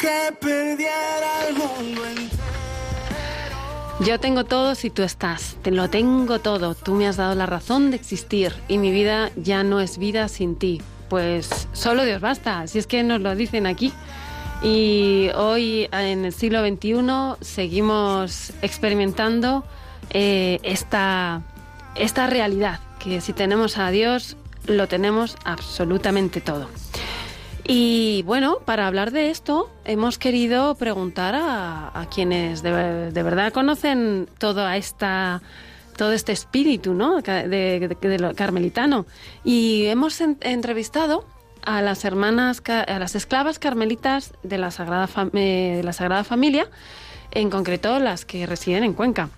[0.02, 2.02] aunque perdiera el mundo.
[4.00, 7.46] Yo tengo todo si tú estás, te lo tengo todo, tú me has dado la
[7.46, 10.80] razón de existir y mi vida ya no es vida sin ti.
[11.08, 13.92] Pues solo Dios basta, si es que nos lo dicen aquí.
[14.62, 19.64] Y hoy en el siglo XXI seguimos experimentando
[20.10, 21.42] eh, esta,
[21.96, 24.36] esta realidad, que si tenemos a Dios
[24.66, 26.68] lo tenemos absolutamente todo.
[27.64, 32.72] Y bueno, para hablar de esto, hemos querido preguntar a, quienes de,
[33.12, 34.28] verdad conocen
[34.74, 35.42] esta,
[35.96, 37.20] todo este espíritu ¿no?
[37.20, 39.06] de, carmelitano.
[39.44, 41.24] Y hemos entrevistado
[41.64, 46.68] a las hermanas, a las esclavas carmelitas de la Sagrada, eh, de la Sagrada Familia,
[47.30, 49.30] en concreto las que residen en Cuenca.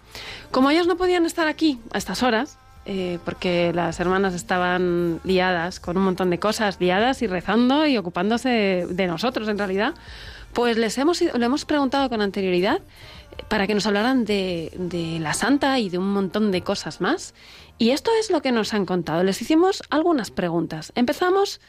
[0.50, 5.80] Como ellos no podían estar aquí a estas horas, eh, porque las hermanas estaban liadas
[5.80, 9.94] con un montón de cosas, liadas y rezando y ocupándose de, nosotros en realidad,
[10.52, 12.82] pues les hemos, le hemos preguntado con anterioridad
[13.38, 14.70] eh, para que nos hablaran de,
[15.18, 17.34] la santa y de un montón de cosas más.
[17.78, 19.24] Y esto es lo que nos han contado.
[19.24, 20.92] Les hicimos algunas preguntas.
[20.94, 21.62] Empezamos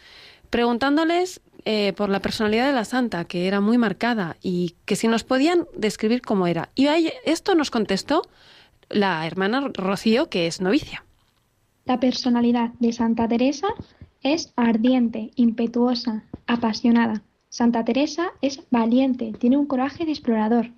[0.50, 5.08] preguntándoles eh, por la personalidad de la santa, que era muy marcada y que si
[5.08, 6.72] nos podían describir cómo era.
[6.76, 6.88] Y
[7.24, 8.22] esto nos contestó
[8.90, 11.05] la hermana Rocío, que es novicia.
[11.86, 13.68] La personalidad de Santa Teresa
[14.24, 17.22] es ardiente, impetuosa, apasionada.
[17.50, 20.72] Santa Teresa es valiente, tiene un coraje de explorador.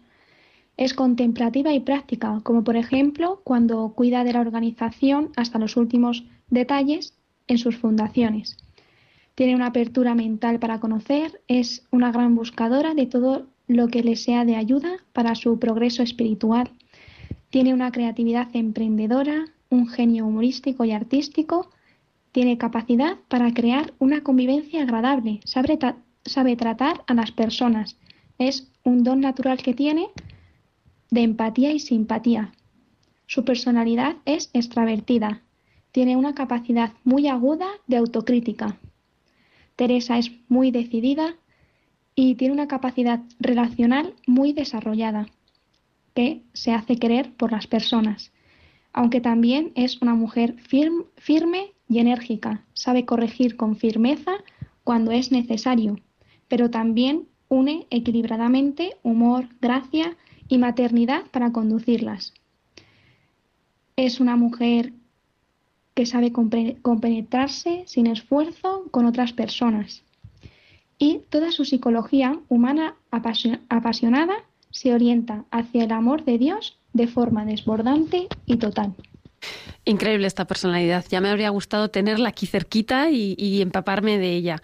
[0.75, 6.25] Es contemplativa y práctica, como por ejemplo cuando cuida de la organización hasta los últimos
[6.49, 7.13] detalles
[7.47, 8.57] en sus fundaciones.
[9.33, 14.17] Tiene una apertura mental para conocer, es una gran buscadora de todo lo que le
[14.17, 16.69] sea de ayuda para su progreso espiritual.
[17.49, 21.69] Tiene una creatividad emprendedora, un genio humorístico y artístico,
[22.31, 27.97] tiene capacidad para crear una convivencia agradable, sabe, tratar a las personas,
[28.37, 30.07] es un don natural que tiene
[31.09, 32.53] de empatía y simpatía.
[33.25, 35.41] Su personalidad es extravertida,
[35.91, 38.77] tiene una capacidad muy aguda de autocrítica.
[39.75, 41.35] Teresa es muy decidida
[42.13, 45.27] y tiene una capacidad relacional muy desarrollada,
[46.13, 48.31] que se hace querer por las personas
[48.97, 54.31] aunque también es una mujer firme y enérgica, sabe corregir con firmeza
[54.83, 55.99] cuando es necesario,
[56.47, 62.33] pero también une equilibradamente humor, gracia y maternidad para conducirlas.
[63.95, 64.93] Es una mujer
[65.93, 70.01] que sabe compenetrarse sin esfuerzo con otras personas.
[70.97, 74.33] Y toda su psicología humana apasionada
[74.71, 78.93] se orienta hacia el amor de Dios de forma desbordante y total.
[79.85, 81.05] Increíble esta personalidad.
[81.09, 84.61] Ya me habría gustado tenerla aquí cerquita y, empaparme de ella.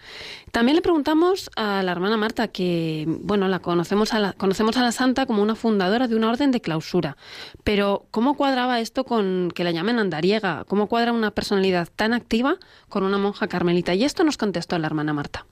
[0.52, 4.82] También le preguntamos a la hermana Marta que, bueno, la conocemos a la, conocemos a
[4.82, 7.16] la santa como una fundadora de una orden de clausura.
[7.62, 10.64] Pero, ¿cómo cuadraba esto con que la llamen andariega?
[10.68, 12.56] ¿Cómo cuadra una personalidad tan activa
[12.90, 13.94] con una monja carmelita?
[13.94, 15.46] Y esto nos contestó la hermana Marta.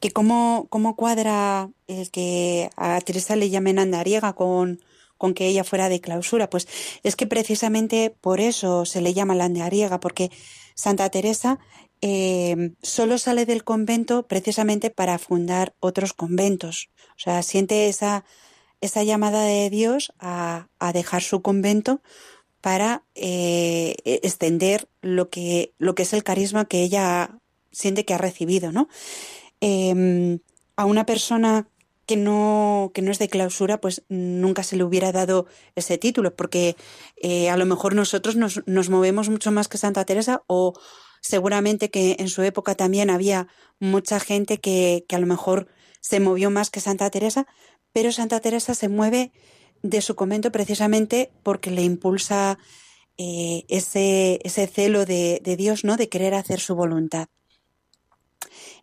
[0.00, 4.80] Que cómo, cómo cuadra el que a Teresa le llamen andariega con
[5.18, 6.50] con que ella fuera de clausura.
[6.50, 6.68] Pues
[7.02, 10.30] es que precisamente por eso se le llama la andariega, porque
[10.74, 11.58] Santa Teresa
[12.02, 16.90] eh, solo sale del convento precisamente para fundar otros conventos.
[17.16, 18.24] O sea, siente esa,
[18.80, 22.02] esa llamada de Dios a, dejar su convento
[22.60, 27.38] para eh, extender lo que, lo que es el carisma que ella
[27.70, 28.88] siente que ha recibido, ¿no?
[29.60, 30.40] Em,
[30.76, 31.68] a una persona
[32.06, 36.36] que no, que no es de clausura, pues nunca se le hubiera dado ese título,
[36.36, 36.76] porque
[37.16, 40.74] eh, a lo mejor nosotros nos, nos movemos mucho más que Santa Teresa o
[41.20, 43.48] seguramente que en su época también había
[43.80, 45.66] mucha gente que, que a lo mejor
[46.00, 47.46] se movió más que Santa Teresa,
[47.92, 49.32] pero Santa Teresa se mueve
[49.82, 52.58] de su convento precisamente porque le impulsa
[53.18, 55.96] eh, ese, ese celo de, de Dios, ¿no?
[55.96, 57.28] De querer hacer su voluntad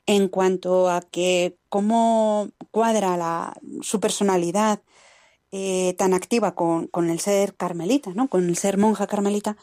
[0.06, 4.82] en cuanto a que cómo cuadra la, su personalidad
[5.52, 8.28] eh, tan activa con, el ser carmelita, ¿no?
[8.28, 9.56] con el ser monja carmelita,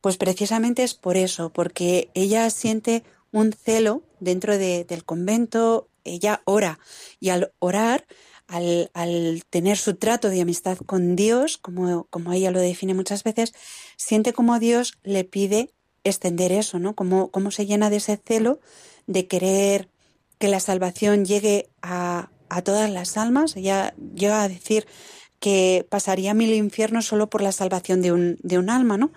[0.00, 6.78] pues precisamente es por eso, porque ella siente un celo dentro del convento, ella ora
[7.20, 8.06] y al orar,
[8.46, 13.22] al, al, tener su trato de amistad con Dios, como, como ella lo define muchas
[13.22, 13.52] veces,
[13.96, 15.70] siente como Dios le pide
[16.04, 16.94] extender eso, ¿no?
[16.94, 18.60] Como, cómo se llena de ese celo
[19.06, 19.88] de querer
[20.38, 23.56] que la salvación llegue a, a todas las almas.
[23.56, 24.86] Ella llega a decir
[25.40, 29.12] que pasaría mil infiernos solo por la salvación de un, de un alma, ¿no?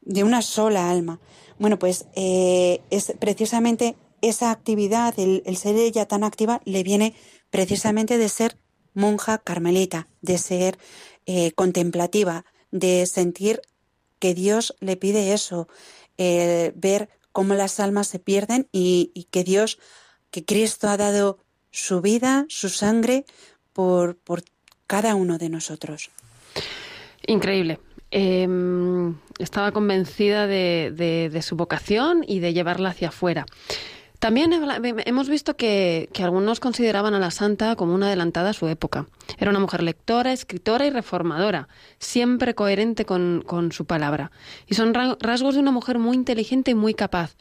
[0.00, 1.20] De una sola alma.
[1.58, 7.14] Bueno, pues eh, es precisamente esa actividad, el, ser ella tan activa, le viene
[7.50, 8.56] precisamente de ser
[8.94, 10.78] monja carmelita, de ser
[11.26, 13.60] eh, contemplativa, de sentir
[14.18, 15.68] que Dios le pide eso,
[16.24, 19.78] eh, ver cómo las almas se pierden y, que Dios,
[20.30, 21.38] que Cristo ha dado
[21.70, 23.24] su vida, su sangre
[23.72, 24.44] por, por
[24.86, 26.10] cada uno de nosotros.
[27.26, 27.80] Increíble.
[28.10, 33.46] Em, estaba convencida de, de, su vocación y de llevarla hacia afuera.
[34.22, 39.06] También hemos visto que, algunos consideraban a la santa como una adelantada a su época.
[39.36, 41.66] Era una mujer lectora, escritora y reformadora,
[41.98, 44.30] siempre coherente con, con su palabra.
[44.68, 47.34] Y son rasgos de una mujer muy inteligente y muy capaz,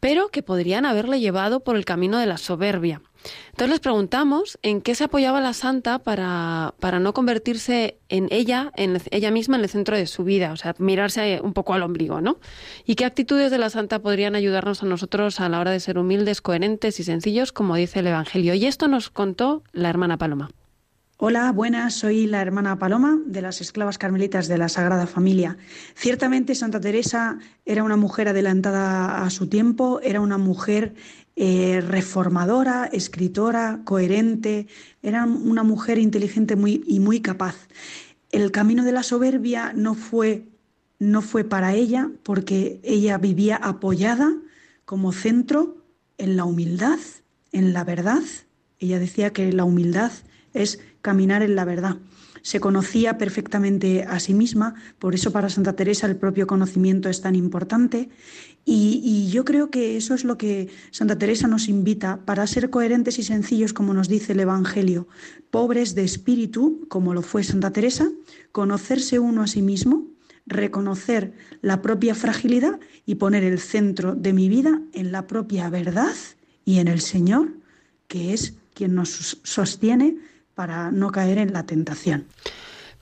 [0.00, 3.02] pero que podrían haberle llevado por el camino de la soberbia.
[3.50, 8.72] Entonces les preguntamos en qué se apoyaba la santa para, para no convertirse en ella,
[8.76, 11.82] en ella misma, en el centro de su vida, o sea, mirarse un poco al
[11.82, 12.38] ombligo, ¿no?
[12.86, 15.98] Y qué actitudes de la santa podrían ayudarnos a nosotros a la hora de ser
[15.98, 18.54] humildes, coherentes y sencillos, como dice el Evangelio.
[18.54, 20.50] Y esto nos contó la hermana Paloma.
[21.22, 25.58] Hola, buenas, soy la hermana Paloma de las esclavas carmelitas de la Sagrada Familia.
[25.94, 30.94] Ciertamente Santa Teresa era una mujer adelantada a su tiempo, era una mujer
[31.36, 34.66] eh, reformadora, escritora, coherente,
[35.02, 37.56] era una mujer inteligente muy, y muy capaz.
[38.30, 40.48] El camino de la soberbia no fue,
[40.98, 44.36] no fue para ella porque ella vivía apoyada
[44.84, 45.84] como centro
[46.18, 46.98] en la humildad,
[47.52, 48.22] en la verdad.
[48.78, 50.12] Ella decía que la humildad
[50.52, 51.96] es caminar en la verdad
[52.42, 57.20] se conocía perfectamente a sí misma, por eso para Santa Teresa el propio conocimiento es
[57.20, 58.08] tan importante.
[58.64, 63.18] Y, yo creo que eso es lo que Santa Teresa nos invita para ser coherentes
[63.18, 65.08] y sencillos, como nos dice el Evangelio,
[65.50, 68.08] pobres de espíritu, como lo fue Santa Teresa,
[68.52, 70.06] conocerse uno a sí mismo,
[70.46, 71.32] reconocer
[71.62, 76.14] la propia fragilidad y poner el centro de mi vida en la propia verdad
[76.64, 77.54] y en el Señor,
[78.08, 80.16] que es quien nos sostiene
[80.60, 82.26] para no caer en la tentación.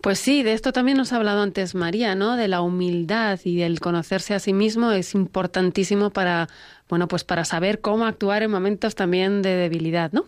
[0.01, 2.37] Pues sí, de esto también nos ha hablado antes María, ¿no?
[2.37, 6.47] De la humildad y del conocerse a sí mismo es importantísimo para,
[6.89, 10.27] bueno, pues para saber cómo actuar en momentos también de debilidad, ¿no?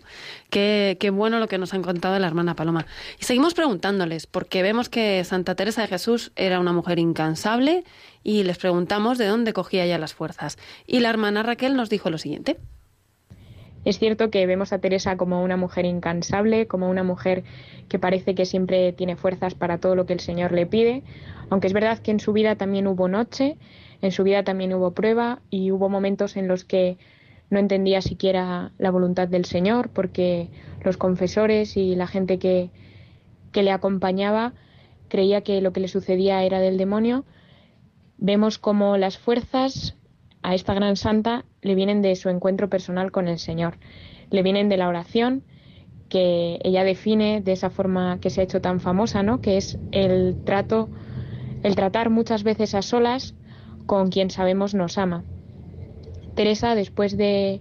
[0.50, 2.84] Qué, bueno lo que nos han contado la hermana Paloma.
[3.20, 7.84] Y seguimos preguntándoles, porque vemos que Santa Teresa de Jesús era una mujer incansable
[8.24, 10.58] y les preguntamos de dónde cogía ella las fuerzas.
[10.84, 12.58] Y la hermana Raquel nos dijo lo siguiente.
[13.84, 17.44] Es cierto que vemos a Teresa como una mujer incansable, como una mujer
[17.88, 21.02] que parece que siempre tiene fuerzas para todo lo que el Señor le pide,
[21.48, 23.56] aunque es verdad que en su vida también hubo noche,
[24.02, 26.98] en su vida también hubo prueba y hubo momentos en los que
[27.48, 30.48] no entendía siquiera la voluntad del Señor porque
[30.84, 32.70] los confesores y la gente que,
[33.50, 34.52] que le acompañaba
[35.08, 37.24] creía que lo que le sucedía era del demonio.
[38.18, 39.96] Vemos como las fuerzas
[40.42, 43.78] a esta gran santa le vienen de su encuentro personal con el Señor,
[44.30, 45.44] le vienen de la oración
[46.08, 49.40] que ella define de esa forma que se ha hecho tan famosa, ¿no?
[49.40, 50.88] Que es el trato,
[51.62, 53.34] el tratar muchas veces a solas
[53.86, 55.24] con quien sabemos nos ama.
[56.34, 57.60] Teresa, después de,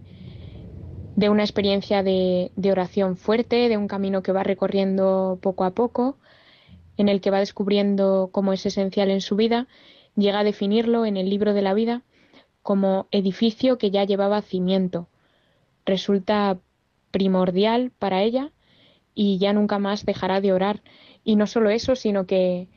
[1.15, 5.71] de una experiencia de, de oración fuerte, de un camino que va recorriendo poco a
[5.71, 6.17] poco,
[6.97, 9.67] en el que va descubriendo cómo es esencial en su vida,
[10.15, 12.01] llega a definirlo en el libro de la vida
[12.61, 15.07] como edificio que ya llevaba cimiento.
[15.85, 16.59] Resulta
[17.11, 18.51] primordial para ella
[19.15, 20.81] y ya nunca más dejará de orar.
[21.23, 22.67] Y no solo eso, sino que,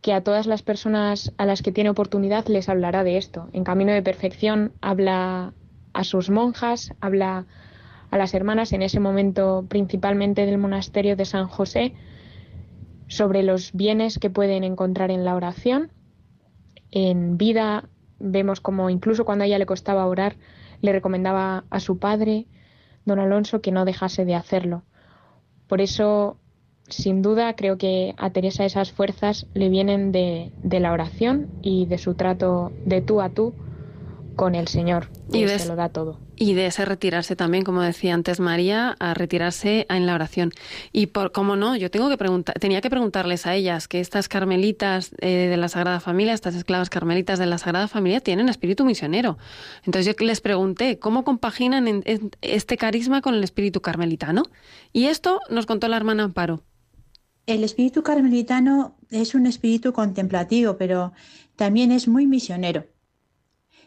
[0.00, 3.48] que a todas las personas a las que tiene oportunidad les hablará de esto.
[3.52, 5.54] En Camino de Perfección habla
[5.92, 7.46] a sus monjas, habla
[8.10, 11.94] a las hermanas en ese momento principalmente del monasterio de San José
[13.08, 15.90] sobre los bienes que pueden encontrar en la oración.
[16.90, 17.88] En vida
[18.18, 20.36] Vemos como incluso cuando a ella le costaba orar,
[20.80, 22.46] le recomendaba a su padre,
[23.04, 24.82] don Alonso, que no dejase de hacerlo.
[25.66, 26.36] Por eso,
[26.88, 31.86] sin duda, creo que a Teresa esas fuerzas le vienen de, de la oración y
[31.86, 33.54] de su trato de tú a tú
[34.34, 36.20] con el Señor, y se lo da todo.
[36.36, 40.50] Y de ese retirarse también, como decía antes María, a retirarse en la oración.
[40.92, 44.28] Y por cómo no, yo tengo que preguntar, tenía que preguntarles a ellas que estas
[44.28, 48.84] carmelitas eh, de la Sagrada Familia, estas esclavas carmelitas de la Sagrada Familia, tienen espíritu
[48.84, 49.38] misionero.
[49.84, 52.02] Entonces yo les pregunté cómo compaginan
[52.40, 54.42] este carisma con el espíritu carmelitano.
[54.92, 56.62] Y esto nos contó la hermana Amparo.
[57.46, 61.12] El espíritu carmelitano es un espíritu contemplativo, pero
[61.56, 62.86] también es muy misionero.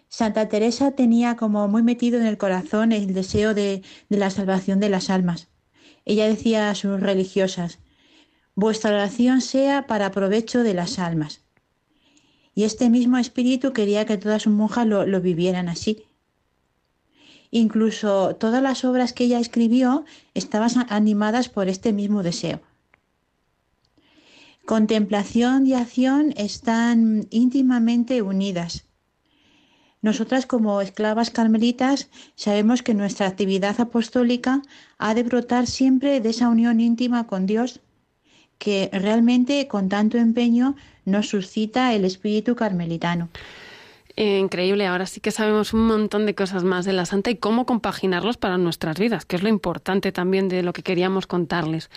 [0.10, 4.89] Santa Teresa tenía como muy metido en el corazón el deseo de, la salvación de
[4.89, 5.49] las almas.
[6.05, 7.80] Ella decía a sus religiosas,
[8.55, 11.41] vuestra oración sea para provecho de las almas.
[12.55, 16.05] Y este mismo espíritu quería que todas sus monjas lo, vivieran así.
[17.51, 22.62] Incluso todas las obras que ella escribió estaban animadas por este mismo deseo.
[24.66, 28.87] Contemplación y acción están íntimamente unidas.
[30.08, 34.62] Nosotras como esclavas carmelitas sabemos que nuestra actividad apostólica
[34.97, 37.82] ha de brotar siempre de esa unión íntima con Dios
[38.58, 43.28] que realmente con tanto empeño nos suscita el espíritu carmelitano.
[44.16, 47.36] Eh, increíble, ahora sí que sabemos un montón de cosas más de la santa y
[47.36, 51.89] cómo compaginarlos para nuestras vidas, que es lo importante también de lo que queríamos contarles.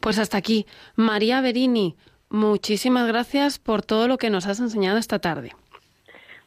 [0.00, 0.64] Pues hasta aquí,
[0.96, 1.96] María Berini,
[2.30, 5.52] muchísimas gracias por todo lo que nos has enseñado esta tarde.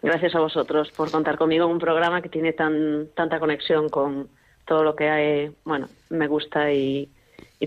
[0.01, 4.29] Gracias a vosotros por contar conmigo en un programa que tiene tan, tanta conexión con
[4.65, 7.09] todo lo que hay, bueno, me gusta y,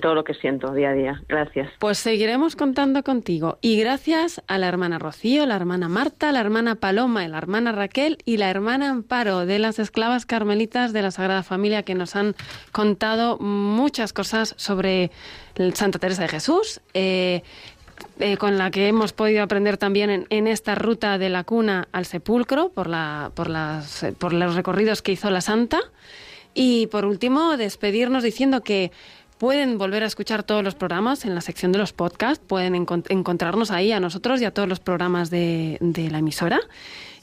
[0.03, 1.23] todo lo que siento día a día.
[1.29, 1.71] Gracias.
[1.79, 3.59] Pues seguiremos contando contigo.
[3.61, 8.19] Y gracias a la hermana Rocío, la hermana Marta, la hermana Paloma, la hermana Raquel
[8.25, 12.35] y la hermana Amparo de las esclavas carmelitas de la Sagrada Familia que nos han
[12.73, 15.13] contado muchas cosas sobre
[15.75, 16.81] Santa Teresa de Jesús.
[16.93, 17.43] Eh,
[18.21, 22.07] eh, con la que hemos podido aprender también en, esta ruta de la cuna al
[22.07, 25.81] sepulcro por, la, por, las, por los recorridos que hizo la santa.
[26.55, 28.93] Y por último, despedirnos diciendo que
[29.39, 33.73] Pueden volver a escuchar todos los programas en la sección de los podcasts, pueden encontrarnos
[33.73, 36.61] ahí a nosotros y a todos los programas de, de la emisora.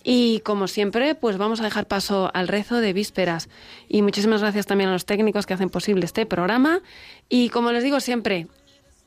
[0.03, 3.49] Y como siempre, pues vamos a dejar paso al rezo de vísperas.
[3.87, 6.81] Y muchísimas gracias también a los técnicos que hacen posible este programa.
[7.29, 8.47] Y como les digo siempre,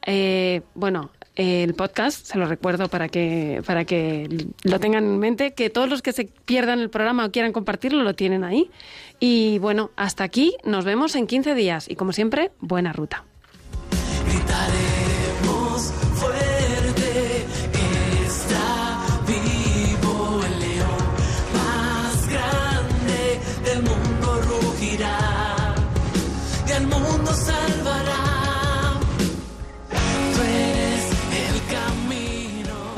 [0.07, 5.53] eh, bueno, el podcast, se lo recuerdo para que, para que lo tengan en mente,
[5.53, 8.71] que todos los que se pierdan el programa o quieran compartirlo lo tienen ahí.
[9.19, 13.25] Y bueno, hasta aquí, nos vemos en 15 días y como siempre, buena ruta.